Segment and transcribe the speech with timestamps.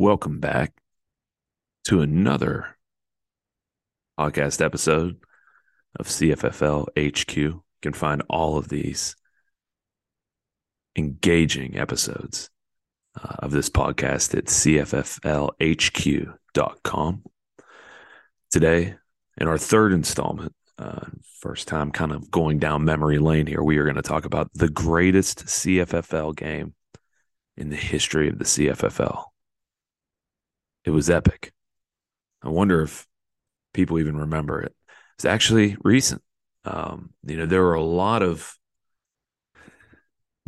[0.00, 0.72] welcome back
[1.84, 2.78] to another
[4.18, 5.18] podcast episode
[5.98, 7.36] of CFFL HQ.
[7.36, 9.14] You can find all of these
[10.96, 12.48] engaging episodes
[13.14, 15.52] uh, of this podcast at cfflhq.com.
[18.50, 18.94] Today,
[19.36, 21.08] in our third installment, uh,
[21.40, 24.50] first time kind of going down memory lane here, we are going to talk about
[24.54, 26.72] the greatest CFFL game
[27.58, 29.26] in the history of the CFFL.
[30.84, 31.52] It was epic.
[32.42, 33.06] I wonder if
[33.74, 34.74] people even remember it.
[35.16, 36.22] It's actually recent.
[36.64, 38.54] Um, you know, there were a lot of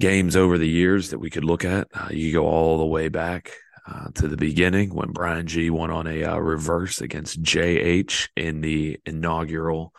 [0.00, 1.88] games over the years that we could look at.
[1.94, 3.52] Uh, you go all the way back
[3.86, 8.60] uh, to the beginning when Brian G won on a uh, reverse against JH in
[8.60, 9.92] the inaugural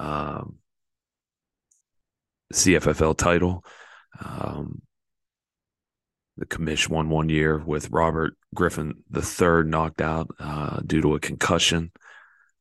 [0.00, 0.56] um,
[2.52, 3.64] CFFL title.
[4.24, 4.82] Um,
[6.36, 11.14] the commish won one year with Robert Griffin the third knocked out uh, due to
[11.14, 11.92] a concussion.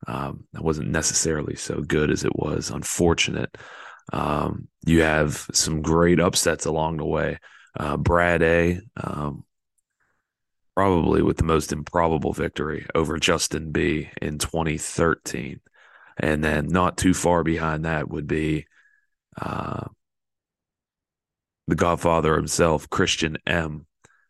[0.07, 3.57] Um, that wasn't necessarily so good as it was unfortunate.
[4.13, 7.39] Um, you have some great upsets along the way.
[7.77, 9.43] Uh, Brad A, um,
[10.75, 15.59] probably with the most improbable victory over Justin B in 2013.
[16.17, 18.67] And then not too far behind that would be
[19.41, 19.85] uh,
[21.67, 23.85] the Godfather himself, Christian M,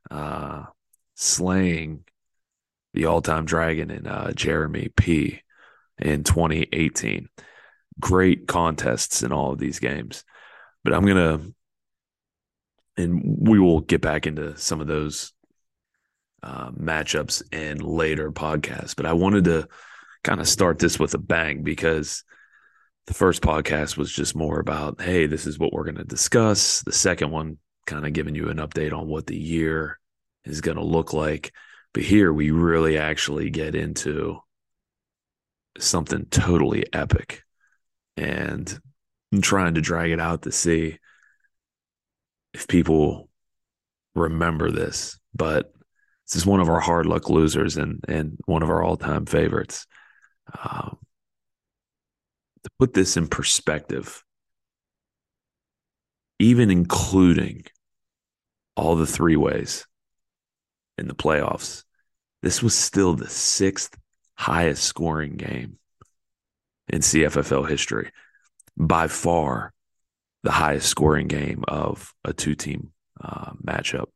[0.10, 0.64] uh,
[1.16, 2.04] slaying
[2.94, 5.42] the all-time dragon in uh, Jeremy P
[6.00, 7.28] in 2018.
[8.00, 10.24] Great contests in all of these games,
[10.84, 11.42] but I'm gonna,
[12.98, 15.34] and we will get back into some of those
[16.44, 18.96] uh, matchups in later podcasts.
[18.96, 19.68] But I wanted to
[20.24, 22.24] kind of start this with a bang because
[23.08, 26.82] the first podcast was just more about, hey, this is what we're going to discuss.
[26.82, 30.00] The second one, kind of giving you an update on what the year
[30.44, 31.54] is going to look like.
[31.94, 34.40] But here we really actually get into
[35.78, 37.44] something totally epic.
[38.18, 38.80] And
[39.32, 40.98] I'm trying to drag it out to see
[42.54, 43.30] if people
[44.16, 45.20] remember this.
[45.34, 45.72] But
[46.28, 49.26] this is one of our hard luck losers and, and one of our all time
[49.26, 49.86] favorites.
[50.60, 50.98] Um,
[52.66, 54.24] to put this in perspective,
[56.40, 57.64] even including
[58.76, 59.86] all the three ways
[60.98, 61.84] in the playoffs,
[62.42, 63.96] this was still the sixth
[64.36, 65.78] highest scoring game
[66.90, 68.12] in CFFL history.
[68.76, 69.72] By far,
[70.44, 74.08] the highest scoring game of a two team uh, matchup.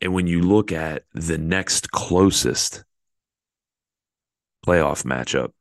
[0.00, 2.84] And when you look at the next closest
[4.66, 5.52] playoff matchup.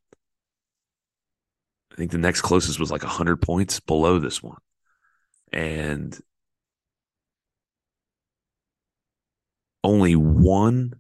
[1.91, 4.57] I think the next closest was like 100 points below this one.
[5.51, 6.17] And
[9.83, 10.93] only one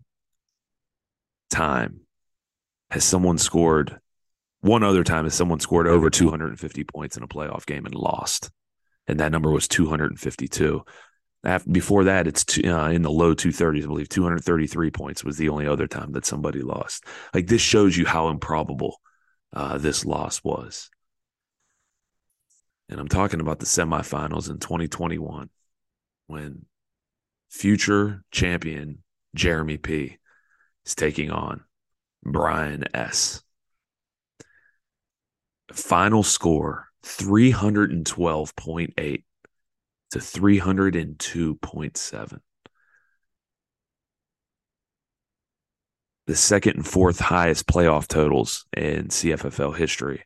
[1.49, 2.01] time
[2.89, 3.99] has someone scored,
[4.61, 8.49] one other time has someone scored over 250 points in a playoff game and lost.
[9.07, 10.83] And that number was 252.
[11.43, 15.37] After, before that, it's two, uh, in the low 230s, I believe 233 points was
[15.37, 17.05] the only other time that somebody lost.
[17.33, 18.99] Like this shows you how improbable
[19.53, 20.89] uh, this loss was.
[22.89, 25.49] And I'm talking about the semifinals in 2021
[26.27, 26.65] when
[27.49, 29.03] future champion
[29.35, 30.17] Jeremy P
[30.85, 31.63] is taking on
[32.23, 33.43] Brian S.
[35.71, 39.23] Final score 312.8
[40.11, 42.39] to 302.7.
[46.27, 50.23] The second and fourth highest playoff totals in CFFL history.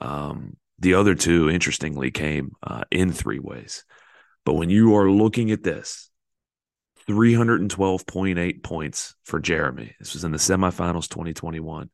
[0.00, 3.84] Um, the other two, interestingly, came uh, in three ways.
[4.44, 6.10] But when you are looking at this,
[7.08, 9.94] 312.8 points for Jeremy.
[9.98, 11.90] This was in the semifinals 2021.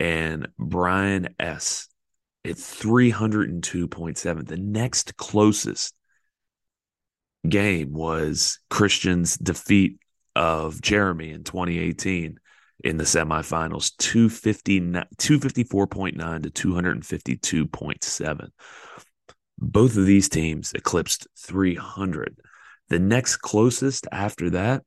[0.00, 1.88] And Brian S.
[2.44, 4.46] at 302.7.
[4.46, 5.94] The next closest
[7.46, 10.00] game was Christian's defeat
[10.34, 12.40] of Jeremy in 2018
[12.84, 18.48] in the semifinals 254.9 to 252.7
[19.58, 22.36] both of these teams eclipsed 300
[22.88, 24.82] the next closest after that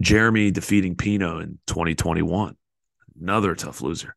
[0.00, 2.56] jeremy defeating pino in 2021
[3.20, 4.14] another tough loser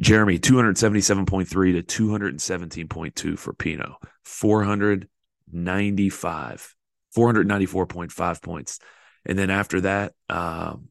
[0.00, 6.76] Jeremy, 277.3 to 217.2 for Pino, 495,
[7.14, 8.78] 494.5 points.
[9.26, 10.88] And then after that, um,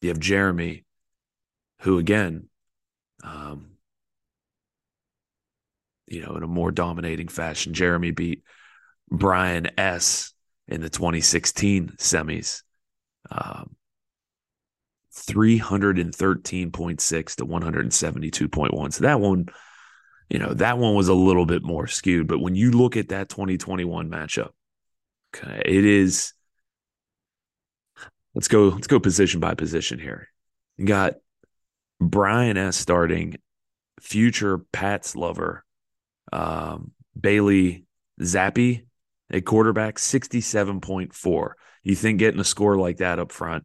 [0.00, 0.84] you have Jeremy,
[1.82, 2.48] who again,
[3.22, 3.76] um,
[6.08, 8.42] you know, in a more dominating fashion, Jeremy beat
[9.10, 10.32] Brian S.
[10.66, 12.62] in the 2016 semis.
[13.30, 13.75] Um,
[15.16, 18.92] 313.6 to 172.1.
[18.92, 19.46] So that one,
[20.28, 22.28] you know, that one was a little bit more skewed.
[22.28, 24.50] But when you look at that 2021 matchup,
[25.34, 26.32] okay, it is.
[28.34, 28.68] Let's go.
[28.68, 30.28] Let's go position by position here.
[30.76, 31.14] You got
[31.98, 32.76] Brian S.
[32.76, 33.36] starting,
[34.00, 35.64] future Pats lover,
[36.32, 37.86] um, Bailey
[38.20, 38.84] Zappe,
[39.30, 41.52] a quarterback, 67.4.
[41.82, 43.64] You think getting a score like that up front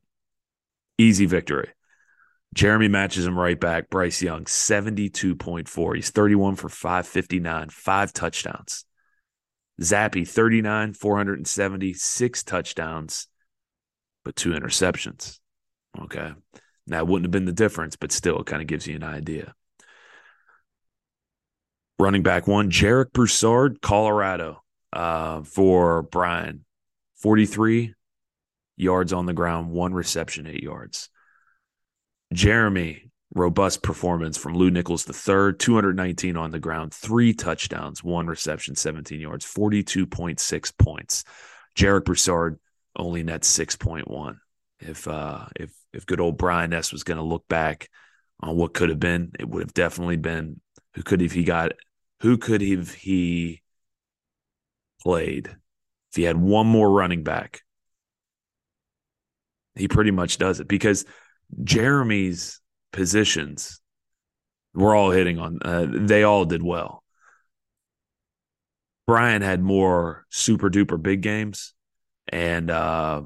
[1.02, 1.70] Easy victory.
[2.54, 3.90] Jeremy matches him right back.
[3.90, 5.96] Bryce Young, 72.4.
[5.96, 8.86] He's 31 for 559, five touchdowns.
[9.82, 13.28] Zappe, 39, 470, six touchdowns,
[14.24, 15.40] but two interceptions.
[16.00, 16.34] Okay.
[16.86, 19.56] That wouldn't have been the difference, but still, it kind of gives you an idea.
[21.98, 24.62] Running back one, Jarek Broussard, Colorado,
[24.94, 26.64] uh, for Brian,
[27.16, 27.96] 43,
[28.82, 31.10] yards on the ground, one reception, eight yards.
[32.34, 38.28] Jeremy, robust performance from Lew Nichols the third, 219 on the ground, three touchdowns, one
[38.28, 41.24] reception, 17 yards, 42.6 points.
[41.78, 42.60] Jarek Broussard
[42.96, 44.38] only net 6.1.
[44.80, 47.88] If uh if if good old Brian S was going to look back
[48.40, 50.60] on what could have been, it would have definitely been
[50.96, 51.74] who could have he got
[52.22, 53.62] who could have he
[55.02, 57.62] played if he had one more running back
[59.76, 61.06] he pretty much does it because
[61.64, 62.60] Jeremy's
[62.92, 63.82] positions
[64.74, 65.60] we're all hitting on.
[65.64, 67.04] Uh, they all did well.
[69.08, 71.74] Brian had more super duper big games
[72.30, 73.22] and uh,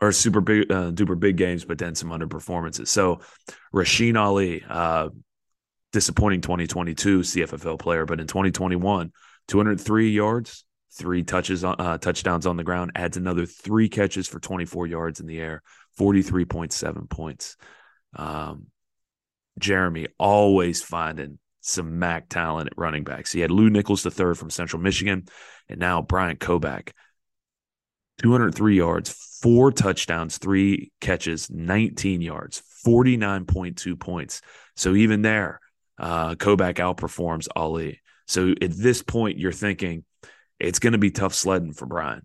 [0.00, 2.88] or super big uh, duper big games, but then some underperformances.
[2.88, 3.20] So
[3.74, 5.10] Rasheen Ali, uh,
[5.92, 9.12] disappointing 2022 CFFL player, but in 2021,
[9.48, 14.86] 203 yards, three touches, uh, touchdowns on the ground, adds another three catches for 24
[14.86, 15.62] yards in the air,
[15.98, 17.56] 43.7 points.
[18.14, 18.66] Um,
[19.58, 23.32] Jeremy always finding some MAC talent at running backs.
[23.32, 25.26] He had Lew Nichols the third from Central Michigan,
[25.68, 26.92] and now Bryant Koback,
[28.22, 34.40] 203 yards, four touchdowns, three catches, 19 yards, 49.2 points.
[34.76, 35.60] So even there,
[35.98, 38.00] uh, Koback outperforms Ali.
[38.26, 40.04] So at this point, you're thinking
[40.58, 42.22] it's going to be tough sledding for Brian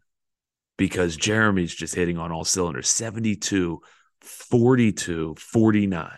[0.77, 3.79] because Jeremy's just hitting on all cylinders 72,
[4.21, 6.11] 42, 49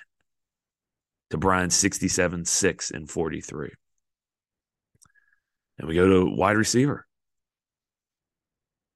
[1.32, 3.70] to Brian's 67, 6, and 43.
[5.78, 7.06] And we go to wide receiver.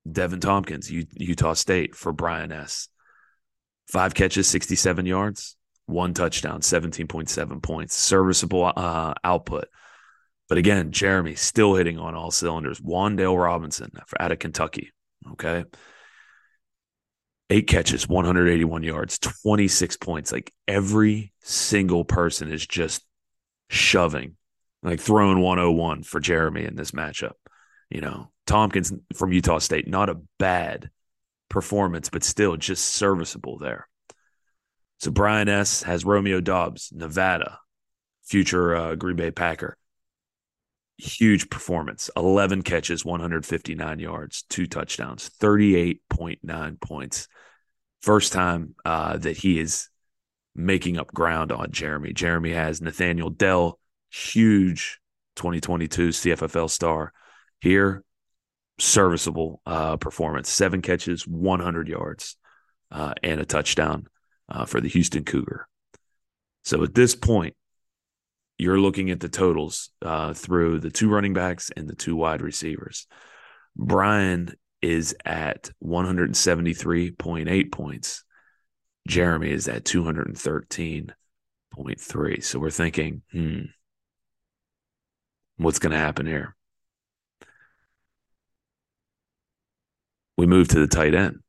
[0.07, 2.87] Deven Thompkins, Utah State for Brian S.
[3.87, 9.65] Five catches, 67 yards, one touchdown, 17.7 points, serviceable uh, output.
[10.49, 12.81] But again, Jeremy still hitting on all cylinders.
[12.81, 14.91] Wan'Dale Robinson out of Kentucky,
[15.33, 15.63] Okay.
[17.51, 20.31] Eight catches, 181 yards, 26 points.
[20.31, 23.03] Like every single person is just
[23.69, 24.35] shoving,
[24.83, 27.33] like throwing 101 for Jeremy in this matchup.
[27.89, 30.91] You know, Thompkins from Utah State, not a bad
[31.49, 33.87] performance, but still just serviceable there.
[34.99, 35.81] So Brian S.
[35.83, 37.59] has Romeo Doubs, Nevada,
[38.25, 39.75] future uh, Green Bay Packer
[40.99, 42.09] huge performance.
[42.17, 47.27] 11 catches 159 yards two touchdowns 38.9 points.
[48.01, 49.89] First time uh, that he is
[50.55, 52.11] making up ground on jeremy.
[52.13, 53.79] Jeremy has nathaniel dell
[54.11, 54.99] huge
[55.35, 57.13] 2022 cffl star
[57.61, 58.03] here.
[58.77, 60.49] Serviceable uh, performance.
[60.49, 62.35] Seven catches 100 yards
[62.91, 64.07] uh, and a touchdown
[64.49, 65.67] uh, for the houston cougar.
[66.63, 67.55] So at this point
[68.59, 72.41] you're looking at the totals uh, through the two running backs and the two wide
[72.41, 73.07] receivers.
[73.75, 78.23] Brian is at 173.8 points.
[79.07, 82.43] Jeremy is at 213.3.
[82.43, 83.61] So we're thinking, hmm,
[85.55, 86.53] what's going to happen here?
[90.37, 91.39] We move to the tight end.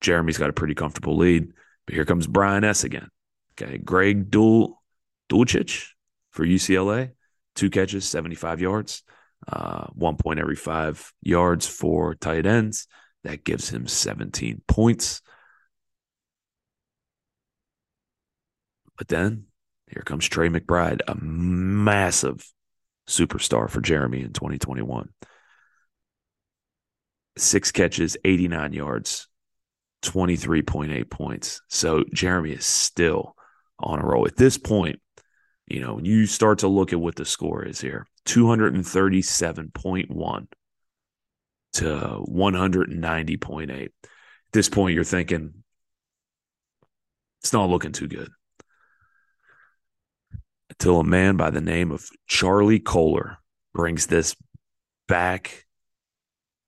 [0.00, 1.48] Jeremy's got a pretty comfortable lead,
[1.86, 2.84] but here comes Brian S.
[2.84, 3.08] again.
[3.60, 3.78] Okay.
[3.78, 4.77] Greg Dual
[5.28, 5.88] Dulcich
[6.30, 7.12] for UCLA,
[7.54, 9.02] two catches, 75 yards,
[9.46, 12.86] uh, one point every five yards for tight ends.
[13.24, 15.20] That gives him 17 points.
[18.96, 19.46] But then
[19.90, 22.44] here comes Trey McBride, a massive
[23.08, 25.08] superstar for Jeremy in 2021.
[27.36, 29.28] Six catches, 89 yards,
[30.02, 31.60] 23.8 points.
[31.68, 33.34] So Jeremy is still
[33.78, 34.26] on a roll.
[34.26, 35.00] At this point,
[35.70, 40.46] you know, when you start to look at what the score is here 237.1.
[41.74, 43.84] to 190.8.
[43.84, 43.90] At
[44.52, 45.62] this point, you're thinking
[47.42, 48.30] it's not looking too good.
[50.70, 53.38] Until a man by the name of Charlie Kolar
[53.74, 54.36] brings this
[55.06, 55.66] back.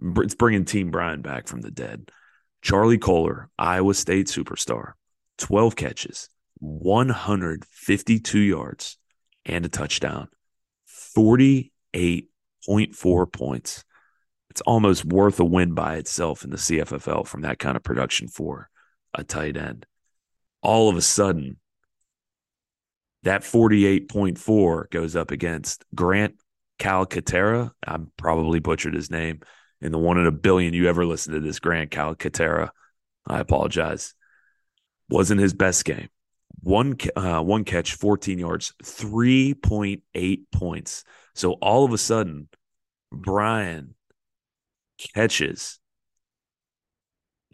[0.01, 2.11] It's bringing Team Bryant back from the dead.
[2.63, 4.93] Charlie Kolar, Iowa State superstar,
[5.39, 6.29] 12 catches,
[6.61, 8.97] 152 yards,
[9.45, 10.29] and a touchdown,
[11.17, 13.85] 48.4 points.
[14.51, 18.29] It's almost worth a win by itself in the CFFL from that kind of production
[18.29, 18.71] for
[19.15, 19.87] a tight end.
[20.63, 21.57] All of a sudden,
[23.23, 26.37] that 48.4 goes up against Grant
[26.79, 27.71] Calcaterra.
[27.87, 29.41] I probably butchered his name.
[29.81, 32.71] In the one in a billion you ever listened to this Grant Calcaterra,
[33.27, 34.15] I apologize.
[35.09, 36.09] Wasn't his best game.
[36.63, 41.05] One uh, one catch, 14 yards, 3.8 points.
[41.35, 42.49] So all of a sudden,
[43.11, 43.95] Brian
[44.99, 45.79] catches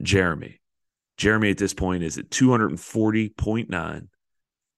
[0.02, 0.60] Jeremy.
[1.16, 4.08] Jeremy at this point is at 240.9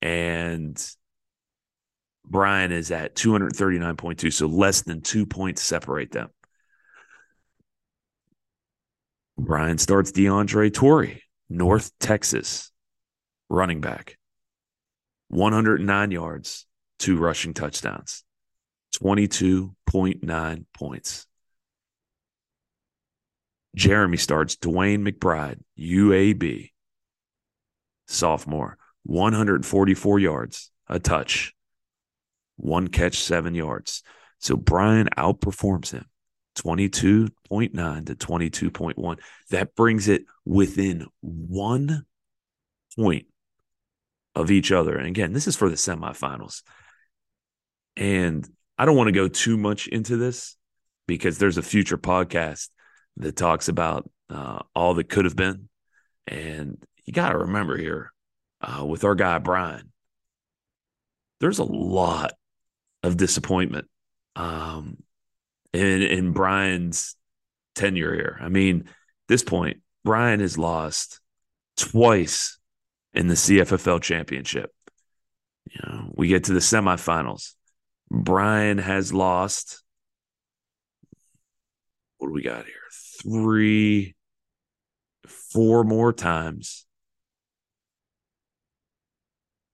[0.03, 0.95] and
[2.25, 6.29] Brian is at 239.2, so less than two points separate them.
[9.39, 12.71] Brian starts DeAndre Torrey, North Texas,
[13.49, 14.18] running back.
[15.29, 16.67] 109 yards,
[16.99, 18.25] two rushing touchdowns,
[18.97, 21.27] 22.9 points.
[23.75, 26.71] Jeremy starts DeWayne McBride, UAB,
[28.07, 31.55] sophomore, 144 yards, a touch,
[32.57, 34.03] one catch, seven yards.
[34.41, 36.07] So Brian outperforms him
[36.57, 39.19] 22.9 to 22.1.
[39.51, 42.05] That brings it within one
[42.97, 43.27] point
[44.39, 44.97] of each other.
[44.97, 46.63] And again, this is for the semifinals.
[47.97, 50.57] And I don't want to go too much into this
[51.09, 52.69] because there's a future podcast
[53.17, 55.69] that talks about uh, all that could have been.
[56.29, 58.13] And you got to remember here
[58.61, 59.91] uh, with our guy, Brian,
[61.41, 62.33] there's a lot
[63.03, 63.89] of disappointment
[64.37, 64.99] um,
[65.73, 67.17] in, in Brian's
[67.75, 68.39] tenure here.
[68.41, 68.85] I mean,
[69.27, 71.21] this point, Brian has lost
[71.77, 72.58] twice
[73.19, 74.73] in the CFFL championship.
[75.71, 77.53] You know, we get to the semifinals.
[78.11, 79.83] Brian has lost.
[82.17, 82.75] What do we got here?
[83.23, 84.15] Three,
[85.27, 86.87] four more times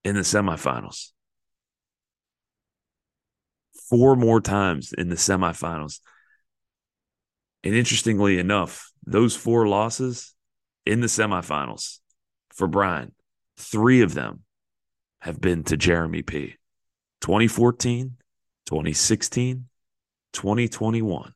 [0.03, 1.13] in the semifinals
[3.89, 6.01] four more times in the semifinals.
[7.63, 10.35] And interestingly enough, those four losses
[10.85, 11.99] in the semifinals
[12.51, 13.14] for Brian,
[13.57, 14.41] three of them
[15.21, 16.57] have been to Jeremy P.
[17.21, 18.17] 2014,
[18.67, 19.69] 2016,
[20.33, 21.33] 2021.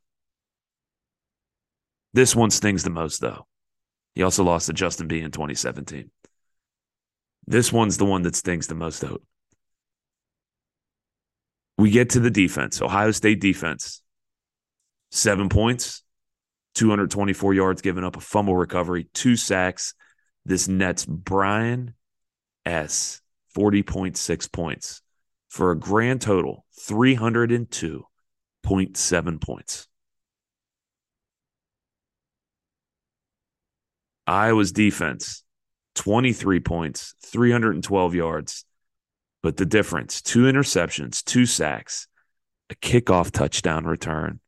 [2.12, 3.46] This one stings the most, though.
[4.14, 6.10] He also lost to Justin B in 2017.
[7.46, 9.18] This one's the one that stings the most, though
[11.78, 14.02] we get to the defense, Ohio State defense,
[15.12, 16.02] seven points,
[16.74, 19.94] 224 yards given up, a fumble recovery, two sacks.
[20.44, 21.94] This nets Brian
[22.68, 23.20] S.
[23.56, 25.00] 40.6 points
[25.48, 29.88] for a grand total 302.7 points.
[34.26, 35.44] Iowa's defense,
[35.94, 38.66] 23 points, 312 yards,
[39.42, 42.06] but the difference two interceptions, two sacks,
[42.68, 44.40] a kickoff touchdown return,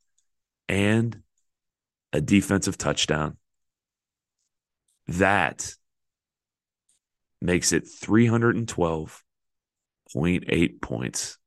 [0.69, 1.23] and
[2.13, 3.39] a defensive touchdown.
[5.09, 5.75] That
[7.41, 11.39] makes it 312.8 points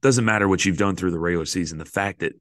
[0.00, 1.78] doesn't matter what you've done through the regular season.
[1.78, 2.32] The fact that,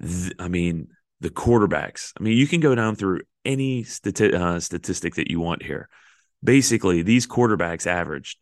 [0.00, 0.88] th- I mean,
[1.20, 5.40] the quarterbacks, I mean, you can go down through any stati- uh, statistic that you
[5.40, 5.88] want here.
[6.42, 8.38] basically these quarterbacks averaged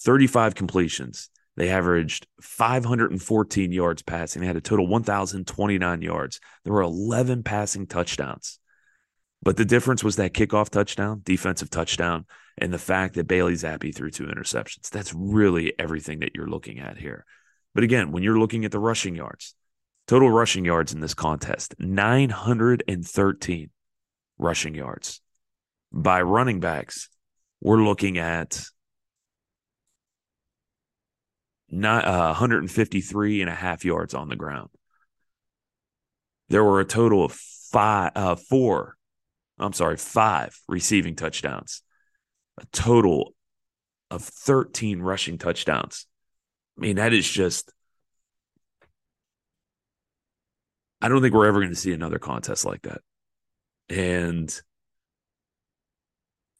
[0.00, 1.30] 35 completions.
[1.56, 4.40] They averaged 514 yards passing.
[4.40, 6.40] They had a total 1,029 yards.
[6.64, 8.58] There were 11 passing touchdowns.
[9.42, 12.24] But the difference was that kickoff touchdown, defensive touchdown,
[12.56, 14.88] and the fact that Bailey Zappe threw two interceptions.
[14.90, 17.24] That's really everything that you're looking at here.
[17.74, 19.54] But again, when you're looking at the rushing yards,
[20.06, 23.70] total rushing yards in this contest, 913
[24.38, 25.20] rushing yards.
[25.92, 27.08] By running backs,
[27.60, 28.64] we're looking at
[31.70, 34.70] not, uh, 153 and a half yards on the ground.
[36.48, 38.96] There were a total of five, uh, four
[39.58, 41.82] I'm sorry, five receiving touchdowns,
[42.58, 43.34] a total
[44.10, 46.06] of 13 rushing touchdowns.
[46.76, 47.72] I mean, that is just,
[51.00, 53.00] I don't think we're ever going to see another contest like that.
[53.88, 54.52] And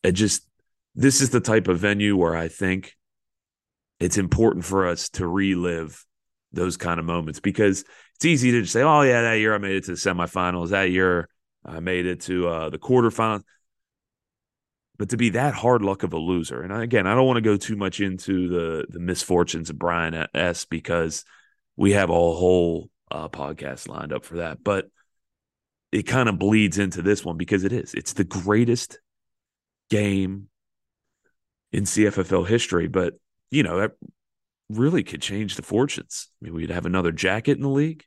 [0.03, 0.47] it just,
[0.95, 2.95] this is the type of venue where I think
[4.01, 6.05] it's important for us to relive
[6.53, 7.85] those kind of moments because
[8.17, 10.71] it's easy to just say, oh, yeah, that year I made it to the semifinals.
[10.71, 11.29] That year
[11.65, 13.43] I made it to uh, the quarterfinals.
[14.97, 17.41] But to be that hard luck of a loser, and again, I don't want to
[17.41, 21.25] go too much into the the misfortunes of Brian S because
[21.77, 24.63] we have a whole uh, podcast lined up for that.
[24.63, 24.89] But
[25.91, 27.95] it kind of bleeds into this one because it is.
[27.95, 28.99] It's the greatest
[29.91, 30.49] game
[31.73, 33.15] in CFFL history, but
[33.51, 33.93] you know that
[34.69, 36.29] really could change the fortunes.
[36.41, 38.05] I mean, we'd have another jacket in the league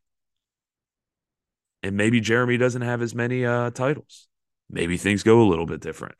[1.84, 4.27] and maybe Jeremy doesn't have as many uh, titles.
[4.70, 6.15] Maybe things go a little bit different,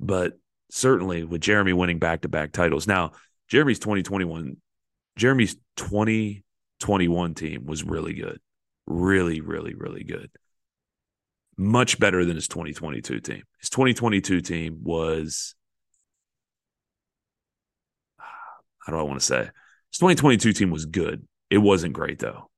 [0.00, 0.38] but
[0.70, 2.86] certainly with Jeremy winning back to back titles.
[2.86, 3.12] Now,
[3.48, 4.56] Jeremy's 2021,
[5.16, 8.40] Jeremy's 2021 team was really good.
[8.86, 10.30] Really, really, really good.
[11.56, 13.42] Much better than his 2022 team.
[13.60, 15.54] His 2022 team was,
[18.18, 19.50] how do I want to say?
[19.90, 21.26] His 2022 team was good.
[21.50, 22.48] It wasn't great, though.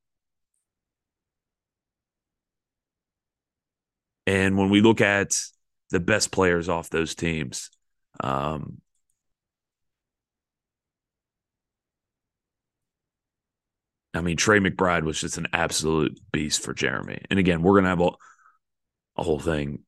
[4.27, 5.33] And when we look at
[5.93, 7.71] the best players off those teams,
[8.21, 8.81] um,
[14.15, 17.23] I mean, Trey McBride was just an absolute beast for Jeremy.
[17.31, 18.11] And again, we're going to have a,
[19.17, 19.81] a, whole thing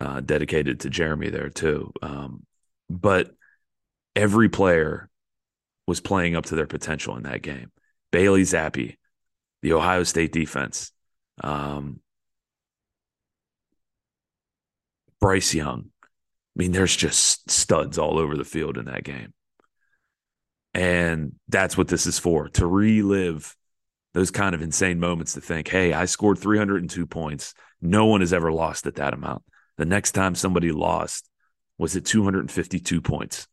[0.00, 1.92] uh, dedicated to Jeremy there too.
[2.02, 2.44] Um,
[2.88, 3.30] but
[4.16, 5.08] every player
[5.86, 7.70] was playing up to their potential in that game.
[8.10, 8.96] Bailey Zappe,
[9.62, 10.90] the Ohio State defense,
[11.42, 12.00] um,
[15.20, 15.90] Bryce Young.
[16.02, 19.32] I mean, there's just studs all over the field in that game.
[20.74, 23.56] And that's what this is for to relive
[24.14, 27.54] those kind of insane moments to think, hey, I scored 302 points.
[27.80, 29.42] No one has ever lost at that amount.
[29.76, 31.28] The next time somebody lost
[31.78, 33.46] was at 252 points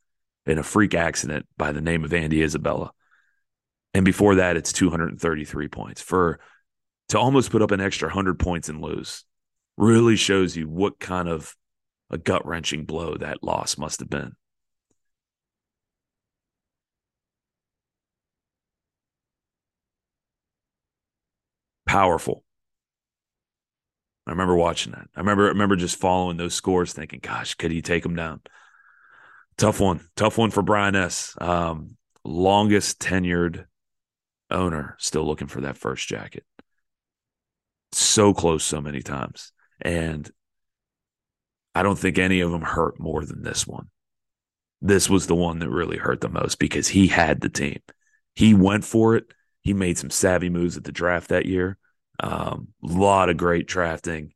[0.46, 2.92] in a freak accident by the name of Andy Isabella.
[3.94, 6.02] And before that, it's 233 points.
[6.02, 6.40] For
[7.10, 9.24] to almost put up an extra 100 points and lose
[9.78, 11.56] really shows you what kind of
[12.10, 14.36] a gut wrenching blow that loss must have been.
[21.86, 22.44] Powerful.
[24.28, 25.08] I remember watching that.
[25.16, 28.42] I remember I remember just following those scores, thinking, "Gosh, could he take them down?"
[29.58, 31.36] Tough one, tough one for Brian S.
[31.40, 33.66] Um, longest tenured
[34.52, 36.46] owner, still looking for that first jacket.
[37.94, 39.52] So close, so many times.
[39.82, 40.30] And
[41.78, 43.90] I don't think any of them hurt more than this one.
[44.82, 47.82] This was the one that really hurt the most because he had the team.
[48.34, 49.26] He went for it.
[49.62, 51.78] He made some savvy moves at the draft that year.
[52.20, 54.34] A um, lot of great drafting,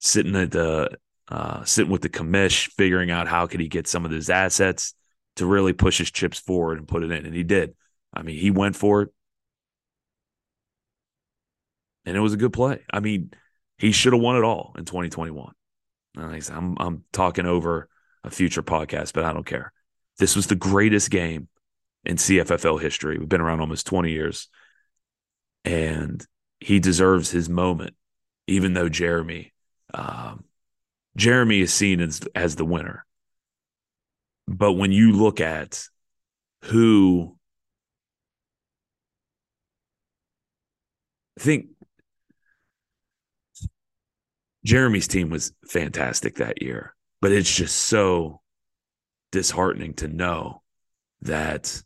[0.00, 0.90] sitting at the
[1.28, 4.92] uh, sitting with the commish, figuring out how could he get some of his assets
[5.36, 7.76] to really push his chips forward and put it in, and he did.
[8.12, 9.10] I mean, he went for it,
[12.04, 12.80] and it was a good play.
[12.92, 13.30] I mean,
[13.78, 15.52] he should have won it all in 2021.
[16.16, 17.88] I'm I'm talking over
[18.24, 19.72] a future podcast, but I don't care.
[20.18, 21.48] This was the greatest game
[22.04, 23.18] in CFFL history.
[23.18, 24.48] We've been around almost 20 years,
[25.64, 26.24] and
[26.60, 27.94] he deserves his moment,
[28.46, 29.52] even though Jeremy,
[29.92, 30.44] um,
[31.16, 33.04] Jeremy is seen as as the winner.
[34.48, 35.84] But when you look at
[36.64, 37.36] who
[41.38, 41.66] I think
[44.66, 48.40] Jeremy's team was fantastic that year, but it's just so
[49.30, 50.60] disheartening to know
[51.22, 51.80] that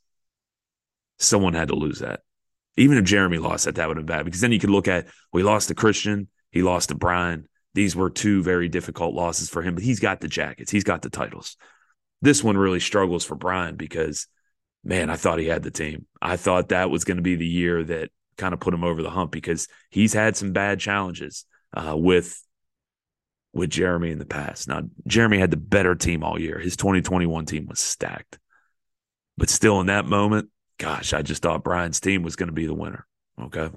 [1.18, 2.20] someone had to lose that.
[2.78, 4.88] Even if Jeremy lost that, that would have been bad because then you could look
[4.88, 7.46] at we lost to Christian, he lost to Brian.
[7.74, 11.02] These were two very difficult losses for him, but he's got the jackets, he's got
[11.02, 11.58] the titles.
[12.22, 14.26] This one really struggles for Brian because,
[14.84, 16.06] man, I thought he had the team.
[16.22, 19.02] I thought that was going to be the year that kind of put him over
[19.02, 22.42] the hump because he's had some bad challenges uh, with
[23.52, 24.68] with Jeremy in the past.
[24.68, 26.58] Now, Jeremy had the better team all year.
[26.58, 28.38] His 2021 team was stacked.
[29.36, 32.66] But still, in that moment, gosh, I just thought Brian's team was going to be
[32.66, 33.06] the winner.
[33.40, 33.70] Okay.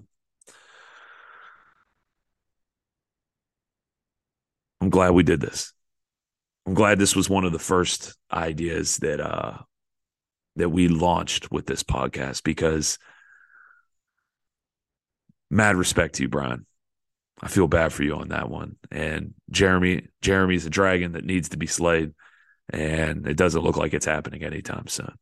[4.82, 5.74] I'm glad we did this.
[6.66, 9.60] I'm glad this was one of the first ideas that uh
[10.56, 13.00] that we launched with this podcast because
[15.50, 16.66] mad respect to you, Brian.
[17.42, 18.78] I feel bad for you on that one.
[18.92, 22.14] And Jeremy, Jeremy's a dragon that needs to be slayed,
[22.70, 25.14] and it doesn't look like it's happening anytime soon.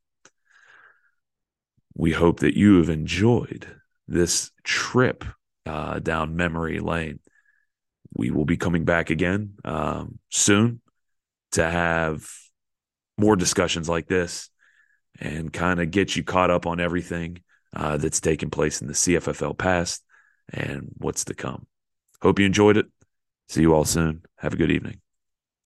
[1.96, 3.68] We hope that you have enjoyed
[4.08, 5.26] this trip
[5.66, 7.20] uh, down memory lane.
[8.14, 10.82] We will be coming back again um, soon
[11.54, 12.30] to have
[13.18, 14.50] more discussions like this
[15.20, 17.42] and kind of get you caught up on everything
[17.76, 20.04] uh, that's taken place in the CFFL past
[20.52, 21.68] and what's to come.
[22.22, 22.88] Hope you enjoyed it.
[23.50, 24.24] See you all soon.
[24.38, 25.01] Have a good evening.